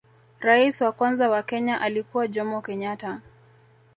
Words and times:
rais 0.39 0.81
wa 0.81 0.91
kwanza 0.91 1.29
wa 1.29 1.43
kenya 1.43 1.81
alikuwa 1.81 2.27
jomo 2.27 2.61
kenyatta 2.61 3.21